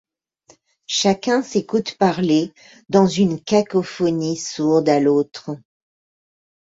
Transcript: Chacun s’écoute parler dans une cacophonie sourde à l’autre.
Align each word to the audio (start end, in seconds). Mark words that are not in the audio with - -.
Chacun 0.87 1.43
s’écoute 1.43 1.95
parler 1.99 2.51
dans 2.89 3.05
une 3.05 3.39
cacophonie 3.39 4.35
sourde 4.35 4.89
à 4.89 4.99
l’autre. 4.99 5.51